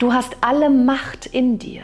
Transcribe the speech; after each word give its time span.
Du 0.00 0.14
hast 0.14 0.34
alle 0.40 0.70
Macht 0.70 1.26
in 1.26 1.58
dir. 1.58 1.82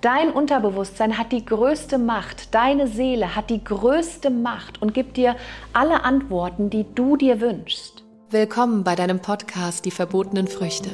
Dein 0.00 0.32
Unterbewusstsein 0.32 1.18
hat 1.18 1.30
die 1.30 1.44
größte 1.44 1.98
Macht, 1.98 2.54
deine 2.54 2.88
Seele 2.88 3.36
hat 3.36 3.50
die 3.50 3.62
größte 3.62 4.30
Macht 4.30 4.80
und 4.80 4.94
gibt 4.94 5.18
dir 5.18 5.36
alle 5.74 6.04
Antworten, 6.04 6.70
die 6.70 6.86
du 6.94 7.18
dir 7.18 7.42
wünschst. 7.42 8.02
Willkommen 8.30 8.82
bei 8.82 8.94
deinem 8.94 9.20
Podcast 9.20 9.84
Die 9.84 9.90
verbotenen 9.90 10.48
Früchte. 10.48 10.88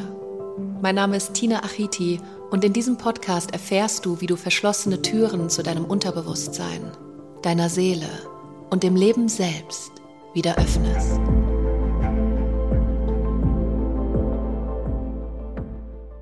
Mein 0.83 0.97
Name 0.97 1.19
ist 1.19 1.35
Tina 1.35 1.63
Achiti 1.63 2.21
und 2.51 2.65
in 2.65 2.73
diesem 2.73 2.97
Podcast 2.97 3.53
erfährst 3.53 4.05
du, 4.05 4.21
wie 4.21 4.27
du 4.27 4.35
verschlossene 4.35 5.03
Türen 5.03 5.51
zu 5.51 5.63
deinem 5.63 5.85
Unterbewusstsein, 5.85 6.91
deiner 7.43 7.69
Seele 7.69 8.11
und 8.71 8.83
dem 8.83 8.97
Leben 8.97 9.29
selbst 9.29 9.93
wieder 10.35 10.59
öffnest. 10.59 11.21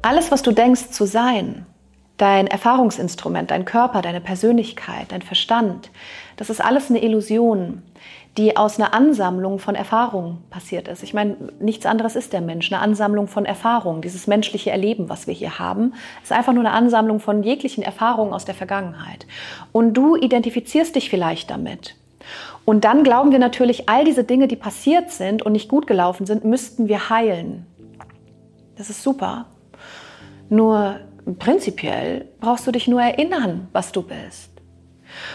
Alles, 0.09 0.31
was 0.31 0.41
du 0.41 0.53
denkst 0.53 0.89
zu 0.89 1.05
sein, 1.05 1.67
dein 2.17 2.47
Erfahrungsinstrument, 2.47 3.51
dein 3.51 3.67
Körper, 3.67 4.01
deine 4.01 4.23
Persönlichkeit, 4.23 5.13
dein 5.13 5.21
Verstand, 5.21 5.91
das 6.39 6.49
ist 6.49 6.65
alles 6.65 6.89
eine 6.89 7.03
Illusion, 7.03 7.83
die 8.39 8.57
aus 8.57 8.81
einer 8.81 8.95
Ansammlung 8.95 9.59
von 9.59 9.75
Erfahrungen 9.75 10.39
passiert 10.49 10.89
ist. 10.89 11.03
Ich 11.03 11.13
meine, 11.13 11.37
nichts 11.61 11.85
anderes 11.85 12.17
ist 12.17 12.33
der 12.33 12.41
Mensch, 12.41 12.73
eine 12.73 12.81
Ansammlung 12.81 13.29
von 13.29 13.45
Erfahrungen. 13.45 14.01
Dieses 14.01 14.27
menschliche 14.27 14.71
Erleben, 14.71 15.11
was 15.11 15.27
wir 15.27 15.35
hier 15.35 15.59
haben, 15.59 15.93
ist 16.23 16.33
einfach 16.33 16.55
nur 16.55 16.65
eine 16.65 16.73
Ansammlung 16.73 17.21
von 17.21 17.43
jeglichen 17.43 17.83
Erfahrungen 17.83 18.33
aus 18.33 18.47
der 18.47 18.55
Vergangenheit. 18.55 19.27
Und 19.73 19.93
du 19.93 20.17
identifizierst 20.17 20.97
dich 20.97 21.11
vielleicht 21.11 21.51
damit. 21.51 21.97
Und 22.65 22.87
dann 22.87 23.05
glauben 23.05 23.31
wir 23.31 23.39
natürlich, 23.39 23.91
all 23.91 24.07
diese 24.07 24.25
Dinge, 24.25 24.49
die 24.49 24.57
passiert 24.57 25.11
sind 25.11 25.43
und 25.43 25.53
nicht 25.53 25.69
gut 25.69 25.87
gelaufen 25.87 26.25
sind, 26.25 26.47
müssten 26.47 26.89
wir 26.89 27.11
heilen. 27.11 27.67
Das 28.75 28.89
ist 28.89 29.03
super. 29.03 29.45
Nur 30.49 31.01
prinzipiell 31.39 32.27
brauchst 32.41 32.67
du 32.67 32.73
dich 32.73 32.89
nur 32.89 33.03
erinnern, 33.03 33.69
was 33.73 33.93
du 33.93 34.03
bist. 34.03 34.59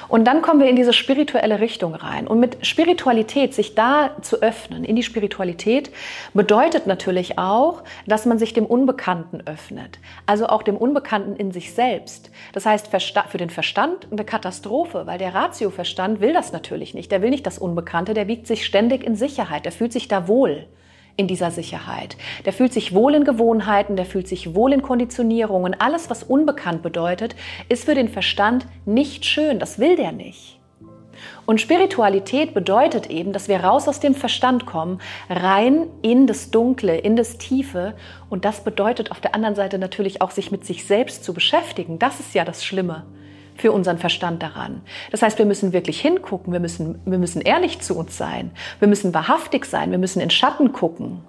Und 0.08 0.26
dann 0.26 0.42
kommen 0.42 0.60
wir 0.60 0.70
in 0.70 0.76
diese 0.76 0.94
spirituelle 0.94 1.60
Richtung 1.60 1.96
rein. 1.96 2.28
Und 2.28 2.40
mit 2.40 2.66
Spiritualität, 2.66 3.54
sich 3.54 3.76
da 3.76 4.12
zu 4.22 4.42
öffnen, 4.42 4.84
in 4.84 4.96
die 4.96 5.04
Spiritualität, 5.04 5.92
bedeutet 6.34 6.88
natürlich 6.88 7.38
auch, 7.38 7.84
dass 8.06 8.26
man 8.26 8.38
sich 8.40 8.54
dem 8.54 8.66
Unbekannten 8.66 9.42
öffnet. 9.46 10.00
Also 10.26 10.48
auch 10.48 10.64
dem 10.64 10.78
Unbekannten 10.78 11.36
in 11.36 11.52
sich 11.52 11.74
selbst. 11.74 12.32
Das 12.54 12.66
heißt, 12.66 12.90
für 13.30 13.38
den 13.38 13.50
Verstand 13.50 14.08
eine 14.12 14.26
Katastrophe, 14.26 15.06
weil 15.06 15.18
der 15.18 15.34
Ratioverstand 15.34 16.22
will 16.22 16.34
das 16.34 16.52
natürlich 16.52 16.94
nicht. 16.94 17.12
Der 17.12 17.22
will 17.22 17.32
nicht 17.32 17.46
das 17.46 17.58
Unbekannte, 17.58 18.14
der 18.14 18.28
wiegt 18.28 18.48
sich 18.48 18.66
ständig 18.66 19.04
in 19.04 19.16
Sicherheit, 19.16 19.66
der 19.66 19.72
fühlt 19.72 19.94
sich 19.94 20.08
da 20.08 20.28
wohl 20.28 20.68
in 21.16 21.28
dieser 21.28 21.52
Sicherheit. 21.52 22.18
Der 22.46 22.54
fühlt 22.54 22.74
sich 22.74 22.94
wohl 22.94 23.14
in 23.16 23.24
Gewohnheiten, 23.24 23.96
der 23.96 24.06
fühlt 24.06 24.28
sich 24.28 24.56
wohl 24.56 24.74
in 24.74 24.82
Konditionierungen. 24.82 25.80
Alles, 25.80 26.10
was 26.10 26.24
unbekannt 26.24 26.82
bedeutet, 26.82 27.36
ist 27.70 27.86
für 27.86 27.96
den 27.96 28.10
Verstand 28.10 28.66
nicht 28.86 29.26
schön. 29.26 29.60
Das 29.60 29.80
will 29.80 29.96
der 29.96 30.12
nicht. 30.12 30.60
Und 31.46 31.62
Spiritualität 31.62 32.54
bedeutet 32.54 33.10
eben, 33.10 33.34
dass 33.34 33.48
wir 33.48 33.64
raus 33.64 33.88
aus 33.88 34.00
dem 34.00 34.16
Verstand 34.16 34.66
kommen, 34.66 35.00
rein 35.30 35.88
in 36.02 36.26
das 36.26 36.52
Dunkle, 36.52 36.98
in 36.98 37.16
das 37.16 37.38
Tiefe. 37.38 37.96
Und 38.30 38.46
das 38.46 38.64
bedeutet 38.64 39.12
auf 39.12 39.22
der 39.22 39.36
anderen 39.36 39.56
Seite 39.56 39.78
natürlich 39.78 40.22
auch, 40.22 40.32
sich 40.32 40.52
mit 40.52 40.66
sich 40.66 40.86
selbst 40.86 41.24
zu 41.24 41.34
beschäftigen. 41.34 42.00
Das 42.00 42.20
ist 42.20 42.34
ja 42.34 42.44
das 42.44 42.66
Schlimme 42.66 43.06
für 43.56 43.72
unseren 43.72 43.98
Verstand 43.98 44.42
daran. 44.42 44.82
Das 45.12 45.22
heißt, 45.22 45.38
wir 45.38 45.46
müssen 45.46 45.74
wirklich 45.74 46.00
hingucken, 46.02 46.54
wir 46.54 46.60
müssen, 46.60 47.00
wir 47.06 47.18
müssen 47.18 47.42
ehrlich 47.42 47.80
zu 47.82 47.98
uns 47.98 48.18
sein, 48.18 48.52
wir 48.80 48.88
müssen 48.88 49.14
wahrhaftig 49.14 49.66
sein, 49.66 49.92
wir 49.92 49.98
müssen 49.98 50.22
in 50.22 50.30
Schatten 50.30 50.72
gucken. 50.72 51.22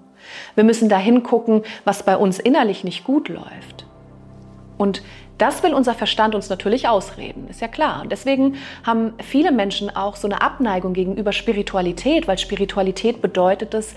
Wir 0.55 0.63
müssen 0.63 0.89
dahin 0.89 1.23
gucken, 1.23 1.63
was 1.83 2.03
bei 2.03 2.17
uns 2.17 2.39
innerlich 2.39 2.83
nicht 2.83 3.03
gut 3.03 3.29
läuft. 3.29 3.85
Und 4.77 5.03
das 5.37 5.63
will 5.63 5.73
unser 5.73 5.93
Verstand 5.93 6.33
uns 6.33 6.49
natürlich 6.49 6.87
ausreden, 6.87 7.47
ist 7.49 7.61
ja 7.61 7.67
klar. 7.67 8.01
Und 8.01 8.11
deswegen 8.11 8.55
haben 8.83 9.13
viele 9.21 9.51
Menschen 9.51 9.93
auch 9.95 10.15
so 10.15 10.27
eine 10.27 10.41
Abneigung 10.41 10.93
gegenüber 10.93 11.33
Spiritualität, 11.33 12.27
weil 12.27 12.37
Spiritualität 12.37 13.21
bedeutet 13.21 13.73
es, 13.73 13.95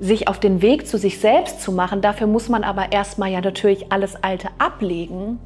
sich 0.00 0.26
auf 0.26 0.40
den 0.40 0.60
Weg 0.60 0.88
zu 0.88 0.98
sich 0.98 1.20
selbst 1.20 1.62
zu 1.62 1.70
machen. 1.70 2.00
Dafür 2.00 2.26
muss 2.26 2.48
man 2.48 2.64
aber 2.64 2.90
erstmal 2.90 3.30
ja 3.30 3.40
natürlich 3.40 3.92
alles 3.92 4.16
Alte 4.22 4.48
ablegen 4.58 5.38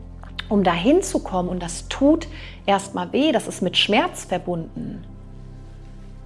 um 0.48 0.64
dahin 0.64 1.02
zu 1.02 1.20
kommen, 1.20 1.48
und 1.48 1.62
das 1.62 1.88
tut 1.88 2.28
erstmal 2.66 3.12
weh, 3.12 3.32
das 3.32 3.48
ist 3.48 3.62
mit 3.62 3.76
Schmerz 3.76 4.24
verbunden. 4.24 5.04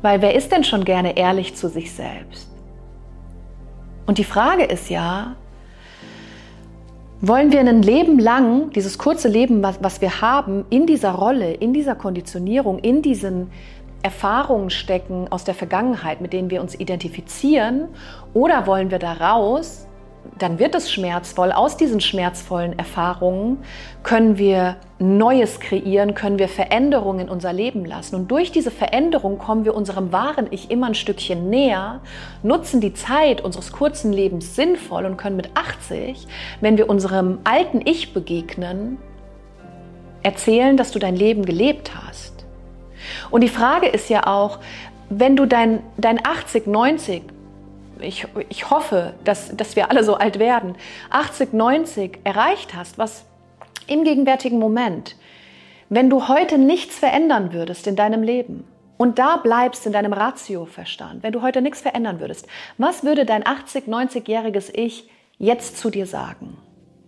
Weil 0.02 0.20
wer 0.22 0.34
ist 0.34 0.52
denn 0.52 0.64
schon 0.64 0.84
gerne 0.84 1.16
ehrlich 1.16 1.54
zu 1.54 1.68
sich 1.68 1.92
selbst? 1.92 2.48
Und 4.06 4.18
die 4.18 4.24
Frage 4.24 4.64
ist 4.64 4.90
ja, 4.90 5.36
wollen 7.20 7.52
wir 7.52 7.60
ein 7.60 7.82
Leben 7.82 8.18
lang, 8.18 8.70
dieses 8.70 8.98
kurze 8.98 9.28
Leben, 9.28 9.62
was, 9.62 9.78
was 9.80 10.00
wir 10.00 10.20
haben, 10.20 10.64
in 10.70 10.86
dieser 10.86 11.12
Rolle, 11.12 11.52
in 11.52 11.72
dieser 11.72 11.94
Konditionierung, 11.94 12.80
in 12.80 13.00
diesen 13.00 13.52
Erfahrungen 14.02 14.70
stecken 14.70 15.28
aus 15.30 15.44
der 15.44 15.54
Vergangenheit, 15.54 16.20
mit 16.20 16.32
denen 16.32 16.50
wir 16.50 16.60
uns 16.60 16.74
identifizieren, 16.74 17.88
oder 18.34 18.66
wollen 18.66 18.90
wir 18.90 18.98
da 18.98 19.12
raus 19.12 19.86
dann 20.38 20.58
wird 20.58 20.74
es 20.74 20.90
schmerzvoll. 20.90 21.52
Aus 21.52 21.76
diesen 21.76 22.00
schmerzvollen 22.00 22.78
Erfahrungen 22.78 23.58
können 24.02 24.38
wir 24.38 24.76
Neues 24.98 25.60
kreieren, 25.60 26.14
können 26.14 26.38
wir 26.38 26.48
Veränderungen 26.48 27.20
in 27.20 27.28
unser 27.28 27.52
Leben 27.52 27.84
lassen. 27.84 28.16
Und 28.16 28.30
durch 28.30 28.52
diese 28.52 28.70
Veränderung 28.70 29.38
kommen 29.38 29.64
wir 29.64 29.74
unserem 29.74 30.12
wahren 30.12 30.46
Ich 30.50 30.70
immer 30.70 30.86
ein 30.86 30.94
Stückchen 30.94 31.50
näher, 31.50 32.00
nutzen 32.42 32.80
die 32.80 32.94
Zeit 32.94 33.40
unseres 33.40 33.72
kurzen 33.72 34.12
Lebens 34.12 34.56
sinnvoll 34.56 35.04
und 35.06 35.16
können 35.16 35.36
mit 35.36 35.50
80, 35.54 36.26
wenn 36.60 36.76
wir 36.76 36.88
unserem 36.88 37.38
alten 37.44 37.80
Ich 37.84 38.12
begegnen, 38.12 38.98
erzählen, 40.22 40.76
dass 40.76 40.92
du 40.92 40.98
dein 40.98 41.16
Leben 41.16 41.44
gelebt 41.44 41.92
hast. 41.94 42.46
Und 43.30 43.42
die 43.42 43.48
Frage 43.48 43.88
ist 43.88 44.08
ja 44.08 44.26
auch, 44.26 44.60
wenn 45.10 45.36
du 45.36 45.46
dein, 45.46 45.80
dein 45.96 46.24
80, 46.24 46.66
90, 46.66 47.22
ich, 48.02 48.26
ich 48.48 48.70
hoffe, 48.70 49.14
dass, 49.24 49.56
dass 49.56 49.76
wir 49.76 49.90
alle 49.90 50.04
so 50.04 50.14
alt 50.14 50.38
werden, 50.38 50.76
80, 51.10 51.52
90 51.52 52.20
erreicht 52.24 52.74
hast, 52.74 52.98
was 52.98 53.24
im 53.86 54.04
gegenwärtigen 54.04 54.58
Moment, 54.58 55.16
wenn 55.88 56.08
du 56.08 56.28
heute 56.28 56.58
nichts 56.58 56.98
verändern 56.98 57.52
würdest 57.52 57.86
in 57.86 57.96
deinem 57.96 58.22
Leben 58.22 58.64
und 58.96 59.18
da 59.18 59.36
bleibst 59.36 59.86
in 59.86 59.92
deinem 59.92 60.12
Ratioverstand, 60.12 61.22
wenn 61.22 61.32
du 61.32 61.42
heute 61.42 61.60
nichts 61.60 61.80
verändern 61.80 62.20
würdest, 62.20 62.46
was 62.78 63.04
würde 63.04 63.26
dein 63.26 63.46
80, 63.46 63.86
90-jähriges 63.86 64.70
Ich 64.74 65.10
jetzt 65.38 65.78
zu 65.78 65.90
dir 65.90 66.06
sagen, 66.06 66.56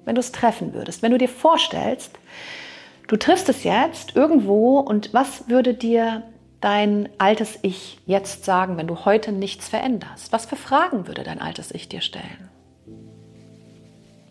wenn 0.05 0.15
du 0.15 0.21
es 0.21 0.33
treffen 0.33 0.75
würdest, 0.75 1.03
wenn 1.03 1.13
du 1.13 1.19
dir 1.19 1.29
vorstellst, 1.29 2.19
du 3.07 3.17
triffst 3.17 3.49
es 3.49 3.65
jetzt 3.65 4.17
irgendwo 4.17 4.81
und 4.81 5.15
was 5.15 5.49
würde 5.49 5.73
dir 5.73 6.23
dein 6.65 7.11
altes 7.19 7.59
Ich 7.61 7.99
jetzt 8.07 8.47
sagen, 8.47 8.79
wenn 8.79 8.87
du 8.87 9.05
heute 9.05 9.33
nichts 9.33 9.69
veränderst? 9.69 10.33
Was 10.33 10.47
für 10.47 10.57
Fragen 10.57 11.07
würde 11.07 11.23
dein 11.23 11.39
altes 11.39 11.71
Ich 11.71 11.91
dir 11.91 12.01
stellen? 12.01 12.49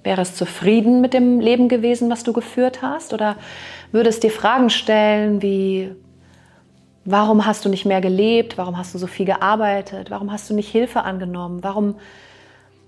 Wäre 0.02 0.22
es 0.22 0.36
zufrieden 0.36 1.00
mit 1.00 1.14
dem 1.14 1.40
Leben 1.40 1.70
gewesen, 1.70 2.10
was 2.10 2.24
du 2.24 2.34
geführt 2.34 2.82
hast? 2.82 3.14
Oder 3.14 3.36
würde 3.92 4.10
es 4.10 4.20
dir 4.20 4.32
Fragen 4.32 4.72
stellen 4.72 5.44
wie, 5.44 5.92
warum 7.06 7.46
hast 7.46 7.66
du 7.66 7.70
nicht 7.70 7.86
mehr 7.86 8.02
gelebt? 8.02 8.58
Warum 8.58 8.80
hast 8.80 8.96
du 8.96 8.98
so 8.98 9.06
viel 9.06 9.28
gearbeitet? 9.28 10.10
Warum 10.10 10.32
hast 10.32 10.50
du 10.50 10.56
nicht 10.56 10.72
Hilfe 10.72 11.04
angenommen? 11.04 11.64
Warum 11.64 11.98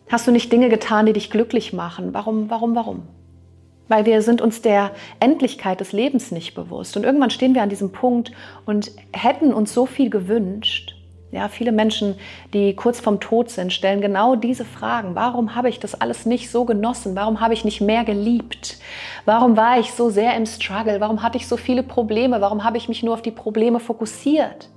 hast 0.10 0.26
du 0.26 0.32
nicht 0.32 0.52
Dinge 0.52 0.70
getan, 0.70 1.06
die 1.06 1.14
dich 1.14 1.30
glücklich 1.30 1.72
machen? 1.72 2.16
Warum, 2.16 2.50
warum, 2.50 2.76
warum? 2.76 3.04
Weil 3.88 4.06
wir 4.06 4.22
sind 4.22 4.42
uns 4.42 4.62
der 4.62 4.92
Endlichkeit 5.20 5.80
des 5.80 5.92
Lebens 5.92 6.32
nicht 6.32 6.56
bewusst. 6.56 6.98
Und 6.98 7.04
irgendwann 7.04 7.30
stehen 7.30 7.56
wir 7.56 7.64
an 7.64 7.70
diesem 7.70 7.92
Punkt 7.92 8.32
und 8.66 8.92
hätten 9.12 9.54
uns 9.54 9.74
so 9.74 9.86
viel 9.86 10.10
gewünscht. 10.10 10.96
Ja, 11.32 11.50
viele 11.50 11.74
Menschen, 11.74 12.16
die 12.54 12.76
kurz 12.76 13.02
vorm 13.02 13.20
Tod 13.20 13.50
sind, 13.50 13.74
stellen 13.74 14.00
genau 14.00 14.38
diese 14.38 14.64
Fragen. 14.64 15.16
Warum 15.16 15.54
habe 15.54 15.68
ich 15.68 15.80
das 15.80 16.00
alles 16.00 16.26
nicht 16.26 16.50
so 16.50 16.64
genossen? 16.64 17.14
Warum 17.16 17.42
habe 17.42 17.54
ich 17.54 17.66
nicht 17.66 17.82
mehr 17.82 18.06
geliebt? 18.06 18.78
Warum 19.26 19.58
war 19.58 19.78
ich 19.78 19.92
so 19.92 20.10
sehr 20.10 20.36
im 20.38 20.46
Struggle? 20.46 21.02
Warum 21.02 21.22
hatte 21.24 21.38
ich 21.38 21.48
so 21.48 21.58
viele 21.58 21.84
Probleme? 21.84 22.40
Warum 22.40 22.64
habe 22.64 22.78
ich 22.78 22.88
mich 22.88 23.04
nur 23.04 23.16
auf 23.16 23.22
die 23.22 23.32
Probleme 23.32 23.82
fokussiert? 23.82 24.70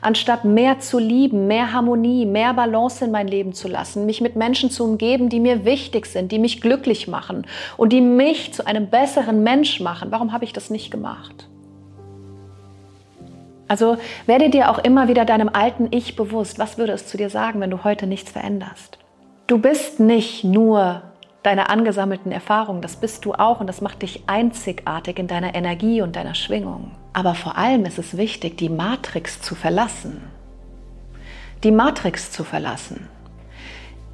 Anstatt 0.00 0.44
mehr 0.44 0.78
zu 0.78 0.98
lieben, 0.98 1.46
mehr 1.46 1.72
Harmonie, 1.72 2.26
mehr 2.26 2.54
Balance 2.54 3.04
in 3.04 3.10
mein 3.10 3.28
Leben 3.28 3.52
zu 3.52 3.68
lassen, 3.68 4.06
mich 4.06 4.20
mit 4.20 4.36
Menschen 4.36 4.70
zu 4.70 4.84
umgeben, 4.84 5.28
die 5.28 5.40
mir 5.40 5.64
wichtig 5.64 6.06
sind, 6.06 6.32
die 6.32 6.38
mich 6.38 6.60
glücklich 6.60 7.08
machen 7.08 7.46
und 7.76 7.92
die 7.92 8.00
mich 8.00 8.52
zu 8.54 8.66
einem 8.66 8.88
besseren 8.88 9.42
Mensch 9.42 9.80
machen. 9.80 10.10
Warum 10.10 10.32
habe 10.32 10.44
ich 10.44 10.52
das 10.52 10.70
nicht 10.70 10.90
gemacht? 10.90 11.48
Also 13.68 13.96
werde 14.26 14.50
dir 14.50 14.70
auch 14.70 14.78
immer 14.78 15.08
wieder 15.08 15.24
deinem 15.24 15.50
alten 15.52 15.88
Ich 15.90 16.16
bewusst, 16.16 16.58
was 16.58 16.78
würde 16.78 16.92
es 16.92 17.06
zu 17.06 17.16
dir 17.16 17.30
sagen, 17.30 17.60
wenn 17.60 17.70
du 17.70 17.84
heute 17.84 18.06
nichts 18.06 18.30
veränderst. 18.30 18.98
Du 19.46 19.58
bist 19.58 20.00
nicht 20.00 20.44
nur 20.44 21.02
deine 21.42 21.68
angesammelten 21.68 22.32
Erfahrungen, 22.32 22.82
das 22.82 22.96
bist 22.96 23.24
du 23.24 23.32
auch 23.34 23.60
und 23.60 23.68
das 23.68 23.80
macht 23.80 24.02
dich 24.02 24.24
einzigartig 24.26 25.18
in 25.18 25.28
deiner 25.28 25.54
Energie 25.54 26.02
und 26.02 26.16
deiner 26.16 26.34
Schwingung. 26.34 26.90
Aber 27.16 27.34
vor 27.34 27.56
allem 27.56 27.86
ist 27.86 27.98
es 27.98 28.18
wichtig, 28.18 28.58
die 28.58 28.68
Matrix 28.68 29.40
zu 29.40 29.54
verlassen. 29.54 30.20
Die 31.64 31.70
Matrix 31.70 32.30
zu 32.30 32.44
verlassen. 32.44 33.08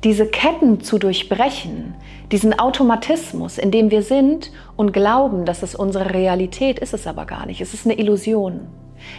diese 0.04 0.26
Ketten 0.26 0.80
zu 0.80 0.98
durchbrechen, 0.98 1.94
diesen 2.32 2.58
Automatismus, 2.58 3.58
in 3.58 3.70
dem 3.70 3.90
wir 3.90 4.02
sind 4.02 4.50
und 4.76 4.92
glauben, 4.92 5.44
dass 5.44 5.62
es 5.62 5.74
unsere 5.74 6.12
Realität 6.12 6.80
ist, 6.80 6.92
es 6.92 7.06
aber 7.06 7.24
gar 7.24 7.46
nicht. 7.46 7.60
Es 7.60 7.72
ist 7.72 7.86
eine 7.86 7.98
Illusion, 7.98 8.66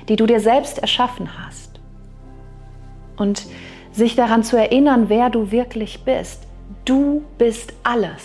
die 0.10 0.16
du 0.16 0.26
dir 0.26 0.40
selbst 0.40 0.80
erschaffen 0.80 1.30
hast. 1.46 1.80
Und 3.16 3.46
sich 3.92 4.16
daran 4.16 4.44
zu 4.44 4.58
erinnern, 4.58 5.06
wer 5.08 5.30
du 5.30 5.52
wirklich 5.52 6.04
bist. 6.04 6.48
Du 6.84 7.24
bist 7.38 7.74
alles. 7.84 8.24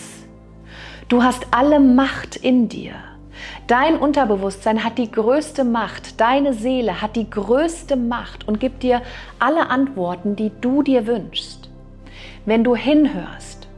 Du 1.09 1.23
hast 1.23 1.47
alle 1.51 1.79
Macht 1.79 2.37
in 2.37 2.69
dir. 2.69 2.95
Dein 3.69 3.99
Unterbewusstsein 3.99 4.83
hat 4.83 4.97
die 4.97 5.13
größte 5.13 5.63
Macht, 5.63 6.23
deine 6.23 6.55
Seele 6.55 7.03
hat 7.03 7.17
die 7.17 7.29
größte 7.29 7.97
Macht 7.97 8.49
und 8.49 8.61
gibt 8.61 8.83
dir 8.83 9.03
alle 9.39 9.69
Antworten, 9.69 10.37
die 10.37 10.51
du 10.63 10.83
dir 10.83 11.07
wünschst. 11.07 11.69
Wenn 12.47 12.65
du 12.65 12.75
hinhörst, 12.75 13.69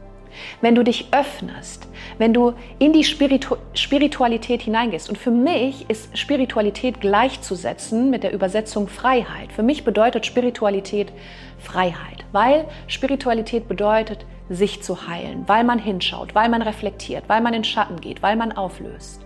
wenn 0.61 0.75
du 0.75 0.83
dich 0.85 1.09
öffnest, 1.11 1.89
wenn 2.17 2.33
du 2.33 2.53
in 2.79 2.93
die 2.93 3.03
Spiritu 3.03 3.57
Spiritualität 3.73 4.61
hineingehst. 4.61 5.09
Und 5.09 5.17
für 5.17 5.29
mich 5.29 5.89
ist 5.89 6.17
Spiritualität 6.17 7.01
gleichzusetzen 7.01 8.09
mit 8.09 8.23
der 8.23 8.31
Übersetzung 8.31 8.87
Freiheit. 8.87 9.51
Für 9.51 9.63
mich 9.63 9.83
bedeutet 9.83 10.25
Spiritualität 10.25 11.11
Freiheit, 11.59 12.23
weil 12.31 12.63
Spiritualität 12.87 13.67
bedeutet, 13.67 14.25
sich 14.47 14.81
zu 14.83 15.09
heilen, 15.09 15.43
weil 15.47 15.65
man 15.65 15.79
hinschaut, 15.79 16.33
weil 16.33 16.47
man 16.47 16.61
reflektiert, 16.61 17.25
weil 17.27 17.41
man 17.41 17.53
in 17.53 17.65
Schatten 17.65 17.99
geht, 17.99 18.23
weil 18.23 18.37
man 18.37 18.53
auflöst. 18.53 19.25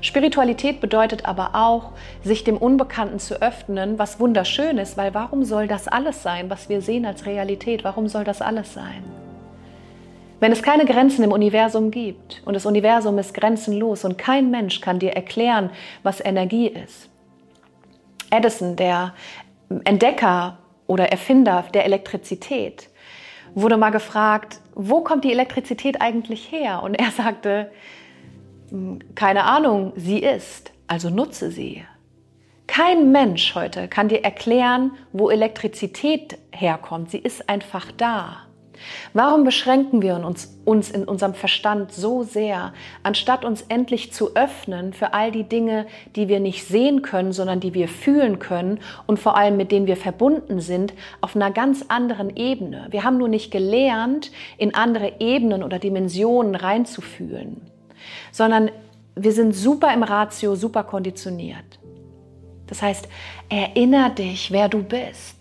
Spiritualität 0.00 0.80
bedeutet 0.80 1.26
aber 1.26 1.50
auch, 1.54 1.92
sich 2.22 2.44
dem 2.44 2.56
Unbekannten 2.56 3.18
zu 3.18 3.40
öffnen, 3.40 3.98
was 3.98 4.20
wunderschön 4.20 4.78
ist, 4.78 4.96
weil 4.96 5.14
warum 5.14 5.44
soll 5.44 5.66
das 5.66 5.88
alles 5.88 6.22
sein, 6.22 6.50
was 6.50 6.68
wir 6.68 6.80
sehen 6.80 7.06
als 7.06 7.26
Realität? 7.26 7.84
Warum 7.84 8.08
soll 8.08 8.24
das 8.24 8.42
alles 8.42 8.72
sein? 8.74 9.04
Wenn 10.40 10.52
es 10.52 10.62
keine 10.62 10.84
Grenzen 10.84 11.24
im 11.24 11.32
Universum 11.32 11.90
gibt 11.90 12.42
und 12.44 12.54
das 12.54 12.66
Universum 12.66 13.18
ist 13.18 13.34
grenzenlos 13.34 14.04
und 14.04 14.18
kein 14.18 14.50
Mensch 14.50 14.80
kann 14.80 14.98
dir 14.98 15.12
erklären, 15.12 15.70
was 16.02 16.24
Energie 16.24 16.68
ist. 16.68 17.08
Edison, 18.30 18.76
der 18.76 19.14
Entdecker 19.84 20.58
oder 20.86 21.10
Erfinder 21.10 21.64
der 21.72 21.84
Elektrizität, 21.84 22.90
wurde 23.54 23.76
mal 23.76 23.90
gefragt, 23.90 24.60
wo 24.74 25.00
kommt 25.00 25.24
die 25.24 25.32
Elektrizität 25.32 26.00
eigentlich 26.02 26.50
her? 26.50 26.82
Und 26.82 26.94
er 26.94 27.10
sagte, 27.10 27.70
keine 29.14 29.44
Ahnung, 29.44 29.92
sie 29.96 30.18
ist, 30.18 30.72
also 30.86 31.10
nutze 31.10 31.50
sie. 31.50 31.84
Kein 32.66 33.12
Mensch 33.12 33.54
heute 33.54 33.88
kann 33.88 34.08
dir 34.08 34.24
erklären, 34.24 34.92
wo 35.12 35.30
Elektrizität 35.30 36.38
herkommt. 36.50 37.10
Sie 37.10 37.18
ist 37.18 37.48
einfach 37.48 37.92
da. 37.92 38.44
Warum 39.12 39.44
beschränken 39.44 40.02
wir 40.02 40.16
uns, 40.16 40.58
uns 40.64 40.90
in 40.90 41.04
unserem 41.04 41.34
Verstand 41.34 41.92
so 41.92 42.22
sehr, 42.22 42.72
anstatt 43.02 43.44
uns 43.44 43.62
endlich 43.62 44.12
zu 44.12 44.34
öffnen 44.34 44.92
für 44.92 45.14
all 45.14 45.30
die 45.30 45.44
Dinge, 45.44 45.86
die 46.16 46.28
wir 46.28 46.40
nicht 46.40 46.66
sehen 46.66 47.02
können, 47.02 47.32
sondern 47.32 47.60
die 47.60 47.74
wir 47.74 47.88
fühlen 47.88 48.38
können 48.38 48.80
und 49.06 49.18
vor 49.18 49.36
allem 49.36 49.56
mit 49.56 49.72
denen 49.72 49.86
wir 49.86 49.96
verbunden 49.96 50.60
sind, 50.60 50.94
auf 51.20 51.36
einer 51.36 51.50
ganz 51.50 51.84
anderen 51.88 52.36
Ebene? 52.36 52.88
Wir 52.90 53.04
haben 53.04 53.18
nur 53.18 53.28
nicht 53.28 53.50
gelernt, 53.50 54.32
in 54.58 54.74
andere 54.74 55.14
Ebenen 55.20 55.62
oder 55.62 55.78
Dimensionen 55.78 56.54
reinzufühlen, 56.54 57.60
sondern 58.32 58.70
wir 59.16 59.32
sind 59.32 59.52
super 59.52 59.92
im 59.92 60.02
Ratio, 60.02 60.54
super 60.54 60.84
konditioniert. 60.84 61.78
Das 62.66 62.82
heißt, 62.82 63.08
erinnere 63.48 64.10
dich, 64.10 64.50
wer 64.50 64.68
du 64.68 64.82
bist. 64.82 65.36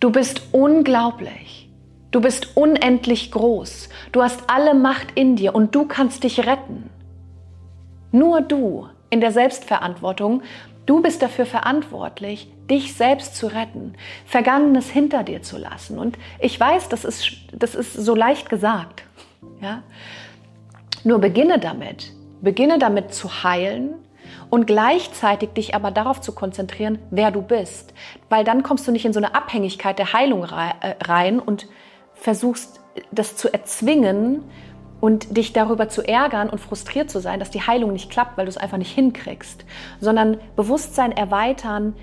Du 0.00 0.10
bist 0.10 0.42
unglaublich. 0.52 1.70
Du 2.10 2.20
bist 2.20 2.56
unendlich 2.56 3.30
groß. 3.30 3.88
Du 4.12 4.22
hast 4.22 4.44
alle 4.48 4.74
Macht 4.74 5.08
in 5.14 5.36
dir 5.36 5.54
und 5.54 5.74
du 5.74 5.86
kannst 5.86 6.24
dich 6.24 6.46
retten. 6.46 6.90
Nur 8.12 8.40
du 8.40 8.88
in 9.10 9.20
der 9.20 9.32
Selbstverantwortung. 9.32 10.42
Du 10.86 11.00
bist 11.00 11.22
dafür 11.22 11.46
verantwortlich, 11.46 12.48
dich 12.70 12.94
selbst 12.94 13.36
zu 13.36 13.46
retten, 13.46 13.94
Vergangenes 14.26 14.90
hinter 14.90 15.22
dir 15.24 15.42
zu 15.42 15.58
lassen. 15.58 15.98
Und 15.98 16.18
ich 16.38 16.58
weiß, 16.60 16.88
das 16.88 17.04
ist, 17.04 17.32
das 17.52 17.74
ist 17.74 17.94
so 17.94 18.14
leicht 18.14 18.50
gesagt. 18.50 19.02
Ja? 19.60 19.82
Nur 21.04 21.18
beginne 21.18 21.58
damit. 21.58 22.12
Beginne 22.40 22.78
damit 22.78 23.14
zu 23.14 23.44
heilen 23.44 23.94
und 24.50 24.66
gleichzeitig 24.66 25.50
dich 25.50 25.74
aber 25.74 25.90
darauf 25.90 26.20
zu 26.20 26.32
konzentrieren, 26.32 26.98
wer 27.10 27.30
du 27.30 27.42
bist. 27.42 27.94
Weil 28.28 28.44
dann 28.44 28.62
kommst 28.62 28.86
du 28.88 28.92
nicht 28.92 29.04
in 29.04 29.12
so 29.12 29.20
eine 29.20 29.34
Abhängigkeit 29.34 29.98
der 29.98 30.12
Heilung 30.12 30.44
äh, 30.44 30.94
rein 31.04 31.38
und 31.38 31.66
versuchst, 32.14 32.80
das 33.10 33.36
zu 33.36 33.52
erzwingen 33.52 34.44
und 35.00 35.36
dich 35.36 35.52
darüber 35.52 35.88
zu 35.88 36.02
ärgern 36.02 36.48
und 36.48 36.58
frustriert 36.58 37.10
zu 37.10 37.20
sein, 37.20 37.38
dass 37.38 37.50
die 37.50 37.60
Heilung 37.60 37.92
nicht 37.92 38.10
klappt, 38.10 38.38
weil 38.38 38.46
du 38.46 38.50
es 38.50 38.56
einfach 38.56 38.78
nicht 38.78 38.94
hinkriegst, 38.94 39.64
sondern 40.00 40.38
Bewusstsein 40.56 41.12
erweitern, 41.12 41.94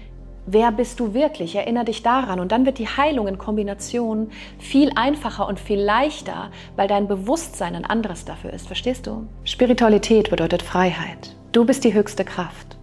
wer 0.46 0.72
bist 0.72 1.00
du 1.00 1.14
wirklich? 1.14 1.56
Erinnere 1.56 1.86
dich 1.86 2.04
daran. 2.04 2.40
Und 2.40 2.52
dann 2.52 2.66
wird 2.66 2.78
die 2.78 2.88
Heilung 2.88 3.28
in 3.28 3.38
Kombination 3.38 4.32
viel 4.60 4.92
einfacher 4.96 5.48
und 5.48 5.60
viel 5.60 5.80
leichter, 5.80 6.52
weil 6.76 6.88
dein 6.88 7.08
Bewusstsein 7.08 7.76
ein 7.76 7.86
anderes 7.86 8.26
dafür 8.26 8.52
ist. 8.52 8.68
Verstehst 8.68 9.08
du? 9.08 9.28
Spiritualität 9.44 10.30
bedeutet 10.30 10.62
Freiheit. 10.62 11.36
Du 11.52 11.66
bist 11.66 11.84
die 11.84 11.94
höchste 11.94 12.26
Kraft. 12.26 12.78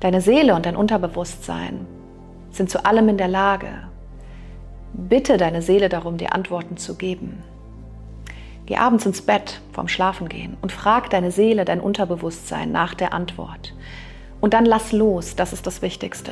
Deine 0.00 0.20
Seele 0.20 0.54
und 0.54 0.66
dein 0.66 0.76
Unterbewusstsein 0.76 1.86
sind 2.50 2.70
zu 2.70 2.84
allem 2.84 3.08
in 3.08 3.18
der 3.18 3.28
Lage. 3.28 3.68
Bitte 4.92 5.36
deine 5.36 5.62
Seele 5.62 5.88
darum, 5.88 6.16
dir 6.16 6.34
Antworten 6.34 6.76
zu 6.76 6.96
geben. 6.96 7.42
Geh 8.66 8.76
abends 8.76 9.06
ins 9.06 9.22
Bett 9.22 9.60
vorm 9.72 9.88
Schlafengehen 9.88 10.56
und 10.60 10.72
frag 10.72 11.08
deine 11.10 11.30
Seele, 11.30 11.64
dein 11.64 11.80
Unterbewusstsein 11.80 12.72
nach 12.72 12.94
der 12.94 13.12
Antwort. 13.12 13.74
Und 14.46 14.54
dann 14.54 14.64
lass 14.64 14.92
los, 14.92 15.34
das 15.34 15.52
ist 15.52 15.66
das 15.66 15.82
Wichtigste. 15.82 16.30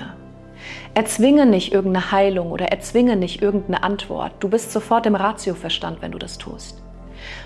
Erzwinge 0.94 1.46
nicht 1.46 1.72
irgendeine 1.72 2.12
Heilung 2.12 2.52
oder 2.52 2.66
erzwinge 2.66 3.16
nicht 3.16 3.42
irgendeine 3.42 3.82
Antwort. 3.82 4.34
Du 4.38 4.48
bist 4.48 4.70
sofort 4.70 5.06
im 5.06 5.16
Ratioverstand, 5.16 6.00
wenn 6.00 6.12
du 6.12 6.18
das 6.18 6.38
tust. 6.38 6.80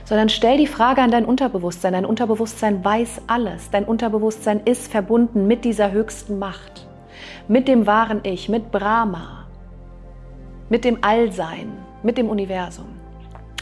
Sondern 0.04 0.28
stell 0.28 0.58
die 0.58 0.66
Frage 0.66 1.00
an 1.00 1.10
dein 1.10 1.24
Unterbewusstsein. 1.24 1.94
Dein 1.94 2.04
Unterbewusstsein 2.04 2.84
weiß 2.84 3.22
alles. 3.28 3.70
Dein 3.70 3.86
Unterbewusstsein 3.86 4.60
ist 4.66 4.92
verbunden 4.92 5.46
mit 5.46 5.64
dieser 5.64 5.90
höchsten 5.90 6.38
Macht, 6.38 6.86
mit 7.48 7.66
dem 7.66 7.86
wahren 7.86 8.20
Ich, 8.24 8.50
mit 8.50 8.70
Brahma 8.70 9.46
mit 10.68 10.84
dem 10.84 11.02
Allsein, 11.02 11.72
mit 12.02 12.18
dem 12.18 12.28
Universum. 12.28 12.97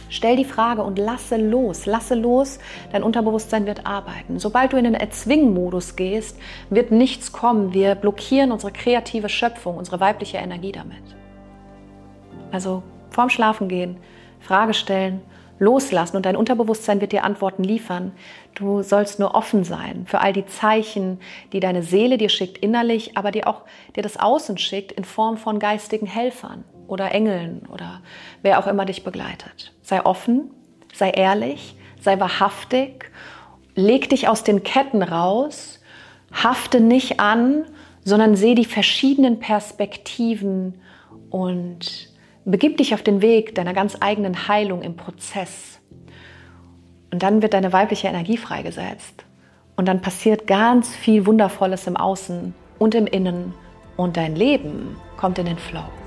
Stell 0.09 0.37
die 0.37 0.45
Frage 0.45 0.83
und 0.83 0.99
lasse 0.99 1.37
los, 1.37 1.87
lasse 1.87 2.15
los, 2.15 2.59
dein 2.93 3.03
Unterbewusstsein 3.03 3.67
wird 3.67 3.87
arbeiten. 3.87 4.39
Sobald 4.39 4.73
du 4.73 4.77
in 4.77 4.85
den 4.85 4.95
Erzwingen-Modus 4.95 5.97
gehst, 5.97 6.39
wird 6.71 6.93
nichts 6.93 7.33
kommen. 7.33 7.75
Wir 7.75 7.95
blockieren 7.97 8.53
unsere 8.53 8.73
kreative 8.73 9.29
Schöpfung, 9.29 9.77
unsere 9.77 9.99
weibliche 9.99 10.39
Energie 10.39 10.73
damit. 10.73 11.03
Also 12.53 12.83
vorm 13.11 13.31
Schlafen 13.31 13.69
gehen, 13.69 13.97
Frage 14.41 14.75
stellen, 14.75 15.23
loslassen 15.59 16.17
und 16.17 16.27
dein 16.27 16.37
Unterbewusstsein 16.37 17.01
wird 17.01 17.13
dir 17.13 17.25
Antworten 17.25 17.65
liefern. 17.65 18.13
Du 18.55 18.83
sollst 18.83 19.19
nur 19.19 19.35
offen 19.35 19.65
sein 19.65 20.05
für 20.07 20.21
all 20.21 20.33
die 20.33 20.47
Zeichen, 20.47 21.19
die 21.53 21.61
deine 21.61 21.83
Seele 21.83 22.19
dir 22.19 22.29
schickt 22.29 22.59
innerlich, 22.59 23.17
aber 23.17 23.33
die 23.33 23.45
auch 23.45 23.63
dir 23.97 24.03
das 24.03 24.19
Außen 24.19 24.59
schickt 24.59 24.93
in 24.93 25.05
Form 25.05 25.37
von 25.37 25.59
geistigen 25.59 26.07
Helfern 26.07 26.65
oder 26.89 27.13
Engeln 27.13 27.63
oder 27.73 28.01
wer 28.43 28.59
auch 28.59 28.67
immer 28.67 28.85
dich 28.85 29.05
begleitet. 29.05 29.73
Sei 29.83 30.05
offen, 30.05 30.51
sei 30.93 31.11
ehrlich, 31.11 31.77
sei 32.01 32.19
wahrhaftig, 32.21 33.11
leg 33.75 34.09
dich 34.09 34.29
aus 34.29 34.45
den 34.45 34.63
Ketten 34.63 35.03
raus, 35.03 35.81
hafte 36.33 36.81
nicht 36.81 37.21
an, 37.21 37.65
sondern 38.05 38.37
sehe 38.37 38.55
die 38.55 38.65
verschiedenen 38.65 39.39
Perspektiven 39.39 40.81
und 41.31 42.09
begib 42.45 42.77
dich 42.77 42.95
auf 42.95 43.03
den 43.03 43.21
Weg 43.21 43.55
deiner 43.55 43.75
ganz 43.75 43.97
eigenen 44.01 44.49
Heilung 44.49 44.83
im 44.83 44.97
Prozess. 44.97 45.81
Und 47.13 47.23
dann 47.23 47.43
wird 47.43 47.55
deine 47.55 47.73
weibliche 47.73 48.09
Energie 48.09 48.37
freigesetzt. 48.37 49.25
Und 49.77 49.87
dann 49.87 50.01
passiert 50.01 50.47
ganz 50.47 50.95
viel 50.95 51.27
Wundervolles 51.27 51.87
im 51.87 51.97
Außen 51.97 52.55
und 52.79 52.95
im 52.95 53.07
Innen. 53.07 53.53
Und 53.97 54.17
dein 54.17 54.37
Leben 54.37 54.97
kommt 55.17 55.39
in 55.39 55.47
den 55.47 55.59
Flow. 55.59 55.85